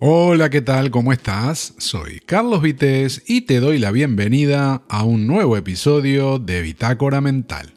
[0.00, 0.92] Hola, ¿qué tal?
[0.92, 1.74] ¿Cómo estás?
[1.78, 7.74] Soy Carlos Vites y te doy la bienvenida a un nuevo episodio de Bitácora Mental.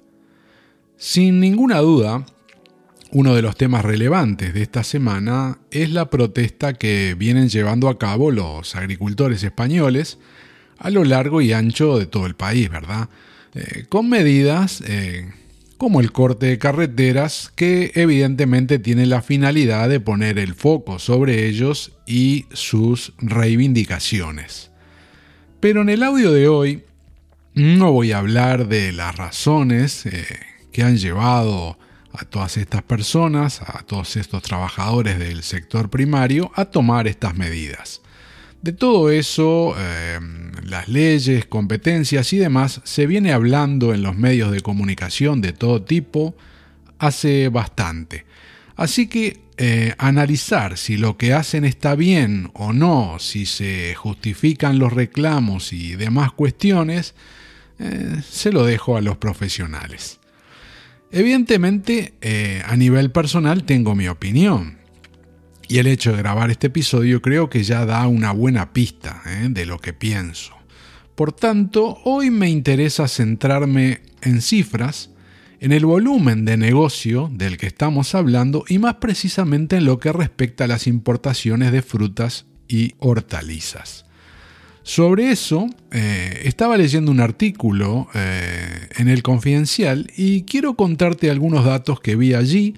[0.97, 2.23] Sin ninguna duda,
[3.09, 7.97] uno de los temas relevantes de esta semana es la protesta que vienen llevando a
[7.97, 10.19] cabo los agricultores españoles
[10.77, 13.09] a lo largo y ancho de todo el país, ¿verdad?
[13.55, 15.33] Eh, con medidas eh,
[15.81, 21.47] como el corte de carreteras que evidentemente tiene la finalidad de poner el foco sobre
[21.47, 24.69] ellos y sus reivindicaciones.
[25.59, 26.83] Pero en el audio de hoy
[27.55, 30.23] no voy a hablar de las razones eh,
[30.71, 31.79] que han llevado
[32.13, 38.03] a todas estas personas, a todos estos trabajadores del sector primario, a tomar estas medidas.
[38.61, 44.51] De todo eso, em, las leyes, competencias y demás, se viene hablando en los medios
[44.51, 46.35] de comunicación de todo tipo
[46.99, 48.25] hace bastante.
[48.75, 54.79] Así que eh, analizar si lo que hacen está bien o no, si se justifican
[54.79, 57.13] los reclamos y demás cuestiones,
[57.79, 60.19] eh, se lo dejo a los profesionales.
[61.11, 64.80] Evidentemente, eh, a nivel personal tengo mi opinión.
[65.71, 69.47] Y el hecho de grabar este episodio creo que ya da una buena pista ¿eh?
[69.49, 70.53] de lo que pienso.
[71.15, 75.11] Por tanto, hoy me interesa centrarme en cifras,
[75.61, 80.11] en el volumen de negocio del que estamos hablando y más precisamente en lo que
[80.11, 84.03] respecta a las importaciones de frutas y hortalizas.
[84.83, 91.63] Sobre eso, eh, estaba leyendo un artículo eh, en el Confidencial y quiero contarte algunos
[91.63, 92.75] datos que vi allí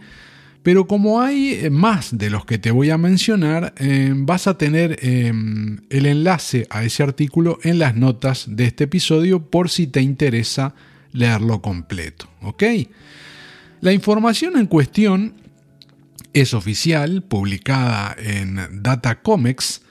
[0.63, 4.57] pero como hay eh, más de los que te voy a mencionar, eh, vas a
[4.57, 9.87] tener em, el enlace a ese artículo en las notas de este episodio por si
[9.87, 10.73] te interesa
[11.11, 12.29] leerlo completo.
[12.41, 12.63] ¿Ok?
[13.81, 15.33] La información en cuestión
[16.31, 19.82] es oficial, publicada en Datacomex,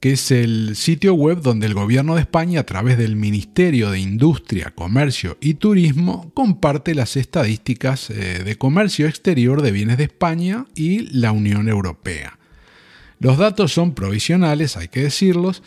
[0.00, 4.00] que es el sitio web donde el gobierno de España, a través del Ministerio de
[4.00, 10.64] Industria, Comercio y Turismo, comparte las estadísticas eh, de comercio exterior de bienes de España
[10.74, 12.38] y la Unión Europea.
[13.18, 15.62] Los datos son provisionales, hay que decirlos,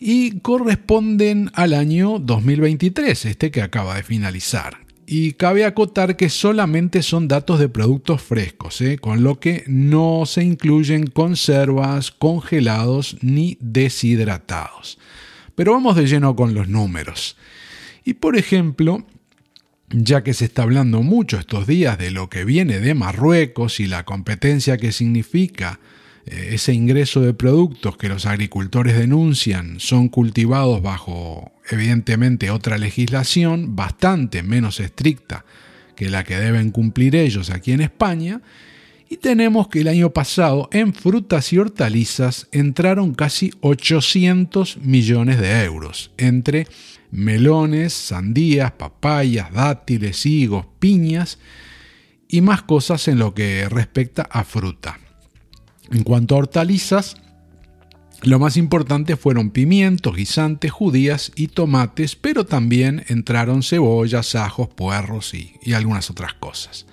[0.00, 7.02] y corresponden al año 2023, este que acaba de finalizar y cabe acotar que solamente
[7.02, 8.98] son datos de productos frescos, ¿eh?
[8.98, 14.98] con lo que no se incluyen conservas, congelados ni deshidratados.
[15.54, 17.36] Pero vamos de lleno con los números.
[18.04, 19.06] Y por ejemplo,
[19.90, 23.86] ya que se está hablando mucho estos días de lo que viene de Marruecos y
[23.86, 25.78] la competencia que significa
[26.26, 34.42] ese ingreso de productos que los agricultores denuncian son cultivados bajo evidentemente otra legislación bastante
[34.42, 35.44] menos estricta
[35.94, 38.42] que la que deben cumplir ellos aquí en España,
[39.08, 45.64] y tenemos que el año pasado en frutas y hortalizas entraron casi 800 millones de
[45.64, 46.66] euros entre
[47.12, 51.38] melones, sandías, papayas, dátiles, higos, piñas
[52.28, 54.98] y más cosas en lo que respecta a fruta.
[55.90, 57.16] En cuanto a hortalizas,
[58.22, 65.34] lo más importante fueron pimientos, guisantes, judías y tomates, pero también entraron cebollas, ajos, puerros
[65.34, 66.86] y, algunas otras cosas.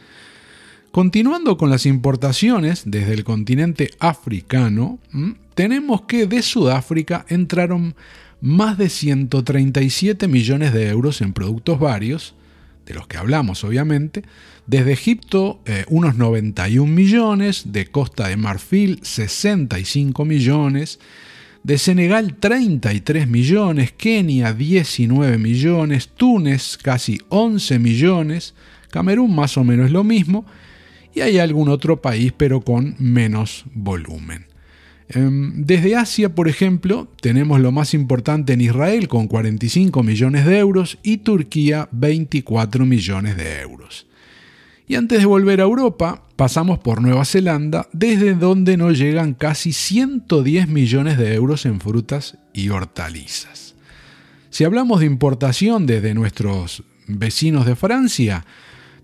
[0.91, 4.99] Continuando con las importaciones desde el continente africano,
[5.55, 7.95] tenemos que de Sudáfrica entraron
[8.41, 12.35] más de 137 millones de euros en productos varios,
[12.85, 14.23] de los que hablamos obviamente,
[14.67, 20.99] desde Egipto eh, unos 91 millones, de Costa de Marfil 65 millones,
[21.63, 28.53] de Senegal 33 millones, Kenia 19 millones, Túnez casi 11 millones,
[28.89, 30.45] Camerún más o menos lo mismo,
[31.15, 34.52] y hay algún otro país pero con menos volumen.
[35.09, 40.57] Em, desde Asia, por ejemplo, tenemos lo más importante en Israel con 45 millones de
[40.57, 44.07] euros y Turquía 24 millones de euros.
[44.87, 49.71] Y antes de volver a Europa, pasamos por Nueva Zelanda, desde donde nos llegan casi
[49.71, 53.75] 110 millones de euros en frutas y hortalizas.
[54.49, 58.45] Si hablamos de importación desde nuestros vecinos de Francia,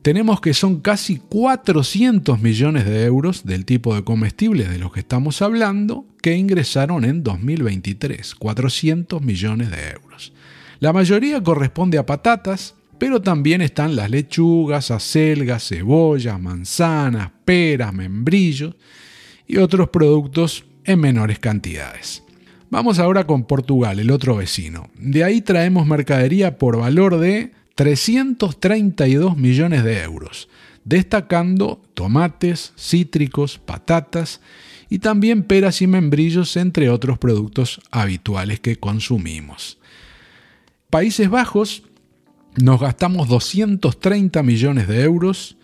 [0.02, 5.02] tenemos que son casi 400 millones de euros del tipo de comestibles de los que
[5.02, 10.34] estamos hablando que ingresaron en 2023, 400 millones de euros.
[10.80, 18.76] La mayoría corresponde a patatas, pero también están las lechugas, acelgas, cebollas, manzanas, peras, membrillos
[19.48, 22.24] y otros productos en menores cantidades.
[22.70, 24.90] Vamos ahora con Portugal, el otro vecino.
[24.96, 30.50] De ahí traemos mercadería por valor de 332 millones de euros,
[30.84, 34.42] destacando tomates, cítricos, patatas
[34.90, 39.78] y también peras y membrillos, entre otros productos habituales que consumimos.
[40.90, 41.84] Países Bajos
[42.58, 45.56] nos gastamos 230 millones de euros.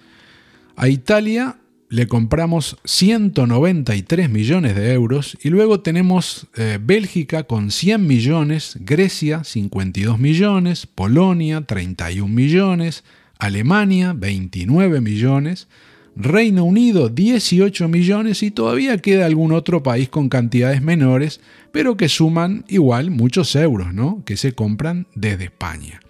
[0.78, 1.58] A Italia
[1.96, 9.46] le compramos 193 millones de euros y luego tenemos eh, Bélgica con 100 millones, Grecia
[9.46, 13.06] 52 millones, Polonia 31 millones,
[13.40, 15.70] Alemania 29 millones,
[16.18, 21.40] Reino Unido 18 millones y todavía queda algún otro país con cantidades menores,
[21.72, 24.22] pero que suman igual muchos euros, ¿no?
[24.26, 26.02] Que se compran desde España.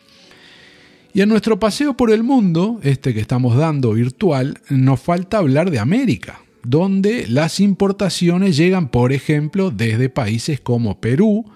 [1.15, 5.71] Y en nuestro paseo por el mundo, este que estamos dando virtual, nos falta hablar
[5.71, 11.49] de América, donde las importaciones llegan, por ejemplo, desde países como Perú,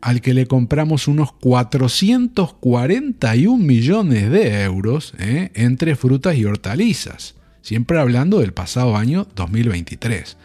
[0.00, 5.50] al que le compramos unos 441 millones de euros ¿eh?
[5.54, 10.36] entre frutas y hortalizas, siempre hablando del pasado año 2023.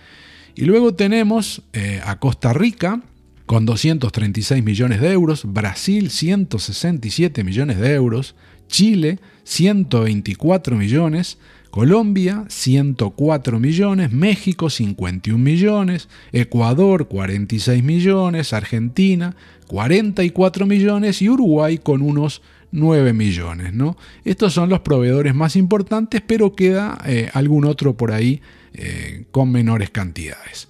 [0.56, 3.04] Y luego tenemos eh, a Costa Rica,
[3.50, 8.36] con 236 millones de euros, Brasil 167 millones de euros,
[8.68, 11.40] Chile 124 millones,
[11.72, 19.36] Colombia 104 millones, México 51 millones, Ecuador 46 millones, Argentina
[19.66, 23.74] 44 millones y Uruguay con unos 9 millones.
[23.74, 23.98] ¿no?
[24.26, 28.44] Estos son los proveedores más importantes, pero queda eh, algún otro por ahí
[28.76, 30.68] eh, con menores cantidades.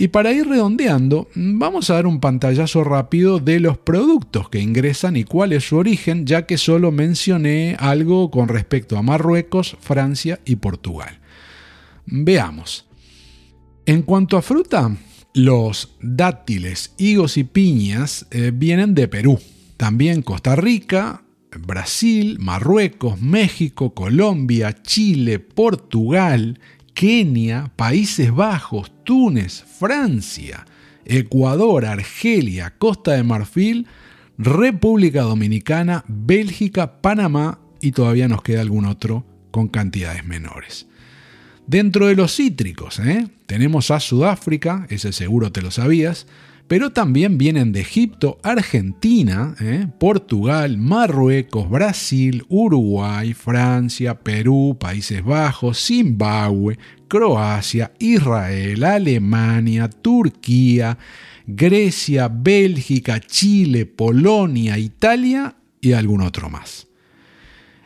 [0.00, 5.16] Y para ir redondeando, vamos a dar un pantallazo rápido de los productos que ingresan
[5.16, 10.38] y cuál es su origen, ya que solo mencioné algo con respecto a Marruecos, Francia
[10.44, 11.18] y Portugal.
[12.06, 12.86] Veamos.
[13.86, 14.96] En cuanto a fruta,
[15.34, 19.40] los dátiles, higos y piñas eh, vienen de Perú.
[19.76, 21.24] También Costa Rica,
[21.66, 26.60] Brasil, Marruecos, México, Colombia, Chile, Portugal,
[26.94, 30.66] Kenia, Países Bajos, Túnez, Francia,
[31.06, 33.86] Ecuador, Argelia, Costa de Marfil,
[34.36, 40.88] República Dominicana, Bélgica, Panamá y todavía nos queda algún otro con cantidades menores.
[41.66, 43.28] Dentro de los cítricos, ¿eh?
[43.46, 46.26] tenemos a Sudáfrica, ese seguro te lo sabías,
[46.68, 49.88] pero también vienen de Egipto, Argentina, ¿eh?
[49.98, 56.78] Portugal, Marruecos, Brasil, Uruguay, Francia, Perú, Países Bajos, Zimbabue,
[57.08, 60.98] Croacia, Israel, Alemania, Turquía,
[61.46, 66.86] Grecia, Bélgica, Chile, Polonia, Italia y algún otro más.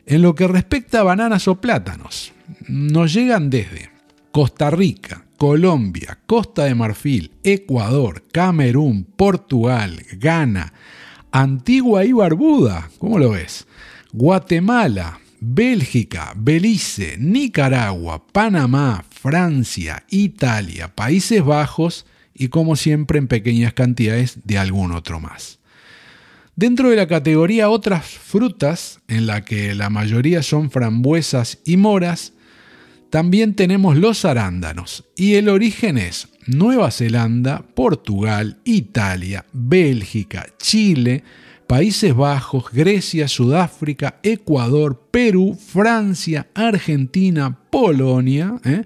[0.07, 2.33] En lo que respecta a bananas o plátanos,
[2.67, 3.91] nos llegan desde
[4.33, 10.73] Costa Rica, Colombia, Costa de Marfil, Ecuador, Camerún, Portugal, Ghana,
[11.33, 13.67] Antigua y Barbuda, ¿cómo lo ves?
[14.13, 24.39] Guatemala, Bélgica, Belice, Nicaragua, Panamá, Francia, Italia, Países Bajos y como siempre en pequeñas cantidades
[24.45, 25.59] de algún otro más.
[26.55, 32.33] Dentro de la categoría otras frutas, en la que la mayoría son frambuesas y moras,
[33.13, 41.23] también tenemos los arándanos y el origen es Nueva Zelanda, Portugal, Italia, Bélgica, Chile,
[41.67, 48.59] Países Bajos, Grecia, Sudáfrica, Ecuador, Perú, Francia, Argentina, Polonia.
[48.65, 48.85] ¿eh?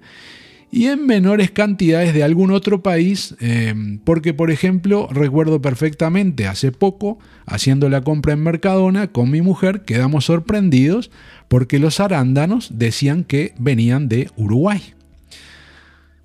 [0.70, 3.74] Y en menores cantidades de algún otro país, eh,
[4.04, 9.82] porque por ejemplo recuerdo perfectamente hace poco, haciendo la compra en Mercadona con mi mujer,
[9.82, 11.10] quedamos sorprendidos
[11.48, 14.82] porque los arándanos decían que venían de Uruguay.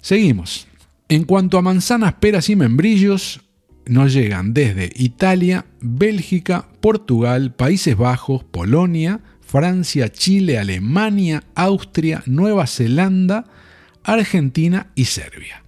[0.01, 0.67] Seguimos.
[1.07, 3.41] En cuanto a manzanas, peras y membrillos,
[3.85, 13.45] nos llegan desde Italia, Bélgica, Portugal, Países Bajos, Polonia, Francia, Chile, Alemania, Austria, Nueva Zelanda,
[14.03, 15.63] Argentina y Serbia.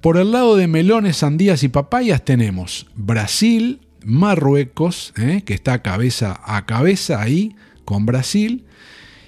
[0.00, 5.42] Por el lado de melones, sandías y papayas tenemos Brasil, Marruecos, ¿eh?
[5.44, 7.54] que está cabeza a cabeza ahí
[7.84, 8.64] con Brasil,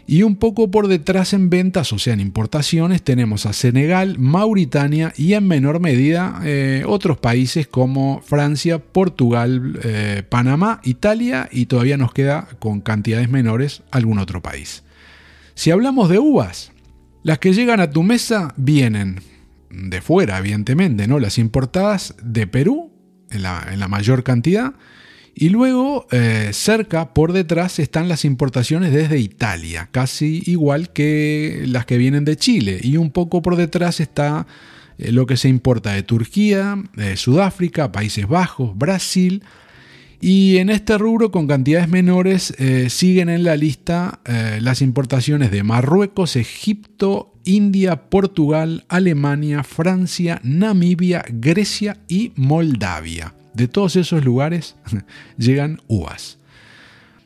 [0.07, 5.13] y un poco por detrás en ventas, o sea, en importaciones, tenemos a Senegal, Mauritania
[5.17, 11.97] y en menor medida eh, otros países como Francia, Portugal, eh, Panamá, Italia y todavía
[11.97, 14.83] nos queda con cantidades menores algún otro país.
[15.55, 16.72] Si hablamos de uvas,
[17.23, 19.21] las que llegan a tu mesa vienen
[19.71, 21.19] de fuera, evidentemente, ¿no?
[21.19, 22.91] Las importadas de Perú,
[23.31, 24.75] en la, mayor cantidad,
[25.35, 31.87] y luego eh, cerca, por detrás, están las importaciones desde Italia, casi igual que las
[31.87, 32.81] que vienen de Chile.
[32.83, 34.47] Y un poco por detrás está
[34.99, 36.77] eh, lo que se importa de Turquía,
[37.17, 39.43] Sudáfrica, Países Bajos, Brasil,
[40.25, 45.51] y en este rubro, con cantidades menores, eh, siguen en la lista eh, las importaciones
[45.51, 53.35] de Marruecos, Egipto, India, Portugal, Alemania, Francia, Namibia, Grecia y Moldavia.
[53.53, 54.77] De todos esos lugares
[55.39, 56.39] llegan uvas.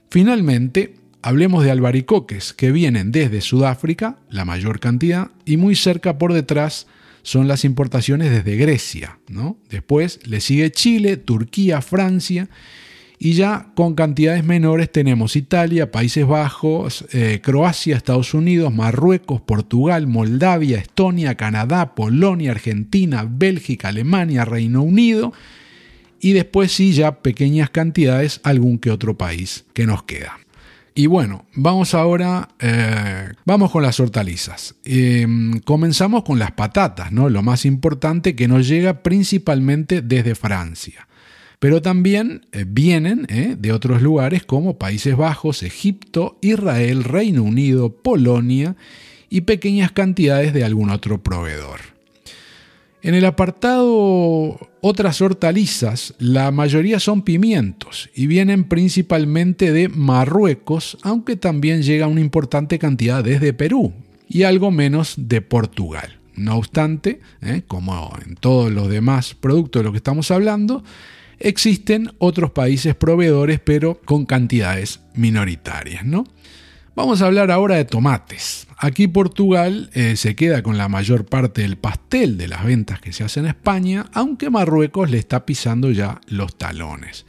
[0.09, 6.33] Finalmente, hablemos de albaricoques que vienen desde Sudáfrica, la mayor cantidad, y muy cerca por
[6.33, 6.87] detrás
[7.21, 9.19] son las importaciones desde Grecia.
[9.29, 9.59] ¿no?
[9.69, 12.49] Después le sigue Chile, Turquía, Francia
[13.19, 20.07] y ya con cantidades menores tenemos Italia, Países Bajos, eh, Croacia, Estados Unidos, Marruecos, Portugal,
[20.07, 25.33] Moldavia, Estonia, Canadá, Polonia, Argentina, Bélgica, Alemania, Reino Unido
[26.21, 30.39] y después sí ya pequeñas cantidades algún que otro país que nos queda.
[30.95, 34.77] Y bueno, vamos ahora, eh, vamos con las hortalizas.
[34.83, 37.29] Em, comenzamos con las patatas, ¿no?
[37.29, 41.07] Lo más importante que nos llega principalmente desde Francia
[41.59, 47.91] pero también eh, vienen eh, de otros lugares como Países Bajos, Egipto, Israel, Reino Unido,
[47.91, 48.77] Polonia
[49.31, 51.81] y pequeñas cantidades de algún otro proveedor.
[53.03, 61.37] En el apartado otras hortalizas, la mayoría son pimientos y vienen principalmente de Marruecos, aunque
[61.37, 63.93] también llega una importante cantidad desde Perú
[64.29, 66.19] y algo menos de Portugal.
[66.35, 70.83] No obstante, eh, como en todos los demás productos de los que estamos hablando,
[71.39, 76.25] Existen otros países proveedores, pero con cantidades minoritarias, ¿no?
[76.95, 78.67] Vamos a hablar ahora de tomates.
[78.79, 83.13] Aquí Portugal eh, se queda con la mayor parte del pastel de las ventas que
[83.13, 87.27] se hacen en España, aunque Marruecos le está pisando ya los talones.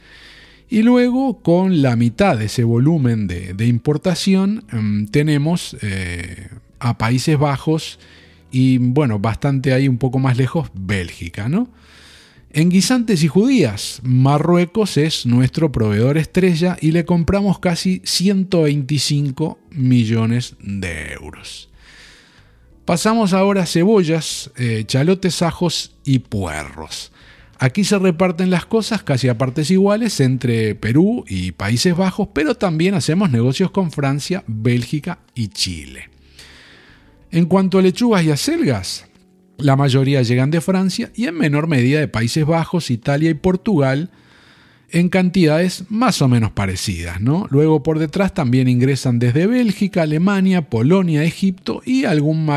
[0.70, 6.48] Y luego, con la mitad de ese volumen de, importación, em, tenemos eh,
[6.78, 7.98] a Países Bajos
[8.50, 11.68] y, bueno, bastante ahí un poco más lejos, Bélgica, ¿no?
[12.50, 20.56] En guisantes y judías, Marruecos es nuestro proveedor estrella y le compramos casi 125 millones
[20.60, 21.68] de euros.
[22.86, 27.12] Pasamos ahora a cebollas, eh, chalotes, ajos y puerros.
[27.58, 32.54] Aquí se reparten las cosas casi a partes iguales entre Perú y Países Bajos, pero
[32.54, 36.08] también hacemos negocios con Francia, Bélgica y Chile.
[37.30, 39.07] En cuanto a lechugas y acelgas,
[39.58, 44.10] la mayoría llegan de Francia y en menor medida de Países Bajos, Italia y Portugal
[44.90, 47.20] en cantidades más o menos parecidas.
[47.20, 47.46] ¿no?
[47.50, 52.48] Luego por detrás también ingresan desde Bélgica, Alemania, Polonia, Egipto y algún,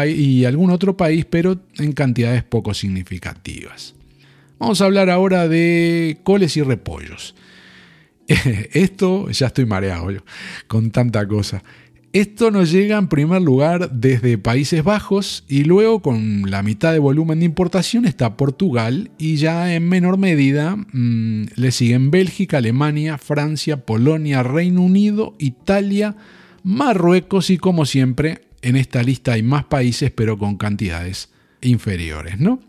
[0.72, 3.96] otro país, pero en cantidades poco significativas.
[4.60, 7.36] Vamos a hablar ahora de coles y repollos.
[8.27, 10.22] Esto ya estoy mareado yo,
[10.67, 11.63] con tanta cosa.
[12.13, 17.00] Esto nos llega en primer lugar desde Países Bajos y luego con la mitad de
[17.00, 23.18] volumen de importación está Portugal y ya en menor medida mm, le siguen Bélgica, Alemania,
[23.18, 26.18] Francia, Polonia, Reino Unido, Italia,
[26.63, 31.30] Marruecos y como siempre en esta lista hay más países pero con cantidades
[31.62, 32.60] inferiores, ¿no?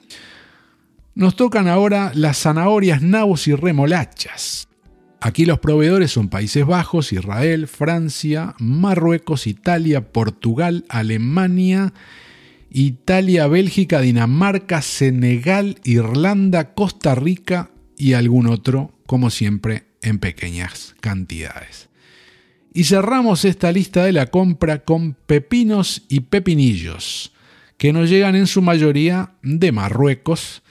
[1.16, 4.68] Nos tocan ahora las zanahorias, nabos y remolachas.
[5.24, 11.94] Aquí los proveedores son Países Bajos, Israel, Francia, Marruecos, Italia, Portugal, Alemania,
[12.70, 21.88] Italia, Bélgica, Dinamarca, Senegal, Irlanda, Costa Rica y algún otro, como siempre, en pequeñas cantidades.
[22.74, 27.32] Y cerramos esta lista de la compra con pepinos y pepinillos,
[27.76, 30.64] que nos llegan en su mayoría de Marruecos,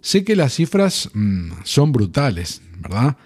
[0.00, 3.16] Sé que las cifras mm, son brutales, ¿verdad?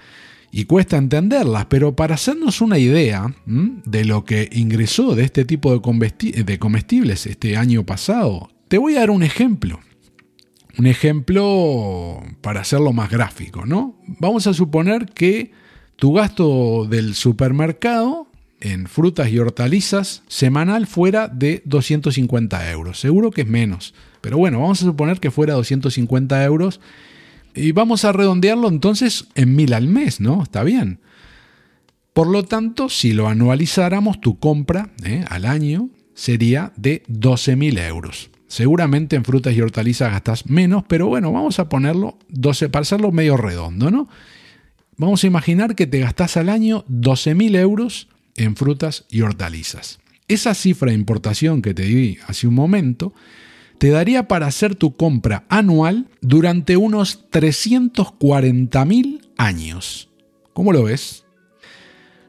[0.51, 5.73] Y cuesta entenderlas, pero para hacernos una idea de lo que ingresó de este tipo
[5.73, 9.81] de, comestibles este año pasado, te voy a dar un ejemplo.
[10.79, 14.01] Un ejemplo para hacerlo más gráfico, ¿no?
[14.07, 15.51] Vamos a suponer que
[15.97, 18.29] tu gasto del supermercado
[18.61, 23.01] en frutas y hortalizas semanal fuera de 250 euros.
[23.01, 26.81] Seguro que es menos, pero bueno, vamos a suponer que fuera 250 euros
[27.55, 30.43] y vamos a redondearlo entonces en mil al mes, ¿no?
[30.43, 31.01] Está bien.
[32.13, 35.25] Por lo tanto, si lo anualizáramos, tu compra ¿eh?
[35.29, 38.31] al año sería de 12.000 euros.
[38.49, 43.13] Seguramente en frutas y hortalizas gastas menos, pero bueno, vamos a ponerlo 12 para hacerlo
[43.13, 44.09] medio redondo, ¿no?
[44.97, 50.01] Vamos a imaginar que te gastas al año 12.000 euros en frutas y hortalizas.
[50.27, 53.15] Esa cifra de importación que te di hace un momento
[53.79, 60.11] te daría para hacer tu compra anual durante unos 340.000 años.
[60.53, 61.25] ¿Cómo lo ves?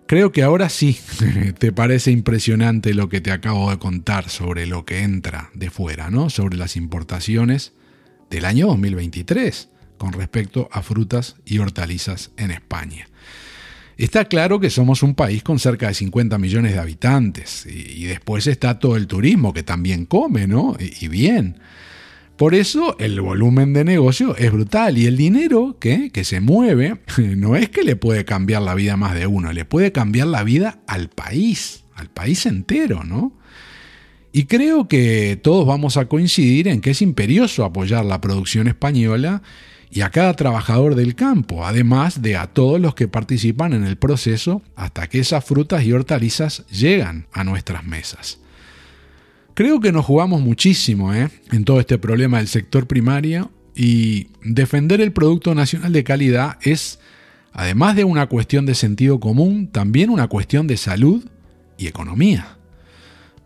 [0.05, 0.97] Creo que ahora sí
[1.59, 6.09] te parece impresionante lo que te acabo de contar sobre lo que entra de fuera,
[6.09, 6.29] ¿no?
[6.29, 7.73] Sobre las importaciones
[8.29, 13.08] del año 2023 con respecto a frutas y hortalizas en España.
[13.99, 18.47] Está claro que somos un país con cerca de 50 millones de habitantes y, después
[18.47, 20.77] está todo el turismo que también come, ¿no?
[20.79, 21.59] Y, bien.
[22.37, 27.01] Por eso el volumen de negocio es brutal y el dinero que, que se mueve
[27.17, 30.27] no es que le puede cambiar la vida a más de uno, le puede cambiar
[30.27, 33.33] la vida al país, al país entero, ¿no?
[34.31, 39.41] Y creo que todos vamos a coincidir en que es imperioso apoyar la producción española
[39.91, 43.97] y a cada trabajador del campo, además de a todos los que participan en el
[43.97, 48.39] proceso hasta que esas frutas y hortalizas llegan a nuestras mesas.
[49.55, 51.29] Creo que nos jugamos muchísimo ¿eh?
[51.51, 56.99] en todo este problema del sector primario y defender el producto nacional de calidad es,
[57.51, 61.25] además de una cuestión de sentido común, también una cuestión de salud
[61.77, 62.57] y economía.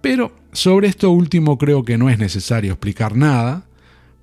[0.02, 3.66] Pero sobre esto último creo que no es necesario explicar nada,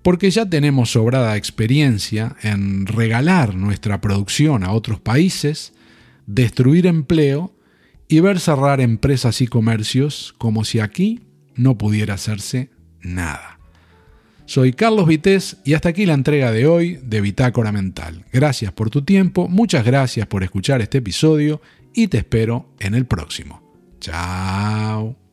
[0.02, 5.72] porque ya tenemos sobrada experiencia en regalar nuestra producción a otros países,
[6.26, 7.54] destruir empleo
[8.08, 11.20] y ver cerrar empresas y comercios como si aquí
[11.54, 13.58] no pudiera hacerse nada.
[14.46, 18.24] Soy Carlos Vitéz y hasta aquí la entrega de hoy de Bitácora Mental.
[18.32, 21.60] Gracias por tu tiempo, muchas gracias por escuchar este episodio
[21.94, 23.62] y te espero en el próximo.
[24.00, 25.29] Chao.